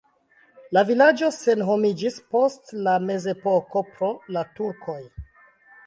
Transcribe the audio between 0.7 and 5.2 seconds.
La vilaĝo senhomiĝis post la mezepoko pro la turkoj.